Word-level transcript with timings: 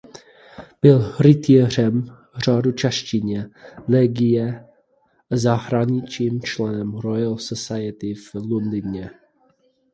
Byl 0.81 1.15
rytířem 1.19 2.17
řádu 2.45 2.71
Čestné 2.71 3.49
legie 3.89 4.67
a 5.31 5.37
zahraničním 5.37 6.41
členem 6.41 6.93
Royal 6.93 7.37
Society 7.37 8.13
v 8.13 8.35
Londýně. 8.35 9.09